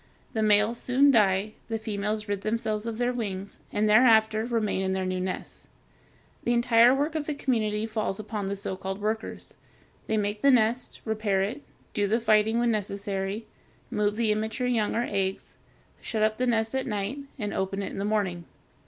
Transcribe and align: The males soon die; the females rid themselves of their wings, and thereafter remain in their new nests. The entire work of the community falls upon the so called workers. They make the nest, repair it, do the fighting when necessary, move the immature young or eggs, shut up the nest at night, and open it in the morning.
The 0.33 0.41
males 0.41 0.79
soon 0.79 1.11
die; 1.11 1.53
the 1.69 1.77
females 1.77 2.27
rid 2.27 2.41
themselves 2.41 2.87
of 2.87 2.97
their 2.97 3.13
wings, 3.13 3.59
and 3.71 3.87
thereafter 3.87 4.45
remain 4.47 4.81
in 4.81 4.93
their 4.93 5.05
new 5.05 5.19
nests. 5.19 5.67
The 6.43 6.53
entire 6.55 6.91
work 6.91 7.13
of 7.13 7.27
the 7.27 7.35
community 7.35 7.85
falls 7.85 8.19
upon 8.19 8.47
the 8.47 8.55
so 8.55 8.75
called 8.75 8.99
workers. 8.99 9.53
They 10.07 10.17
make 10.17 10.41
the 10.41 10.49
nest, 10.49 11.01
repair 11.05 11.43
it, 11.43 11.61
do 11.93 12.07
the 12.07 12.19
fighting 12.19 12.57
when 12.57 12.71
necessary, 12.71 13.45
move 13.91 14.15
the 14.15 14.31
immature 14.31 14.65
young 14.65 14.95
or 14.95 15.05
eggs, 15.07 15.55
shut 16.01 16.23
up 16.23 16.39
the 16.39 16.47
nest 16.47 16.73
at 16.73 16.87
night, 16.87 17.19
and 17.37 17.53
open 17.53 17.83
it 17.83 17.91
in 17.91 17.99
the 17.99 18.03
morning. 18.03 18.45